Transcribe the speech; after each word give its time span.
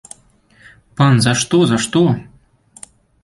Пан, 1.01 1.15
за 1.27 1.33
што, 1.43 1.57
за 1.71 1.77
што? 1.85 2.03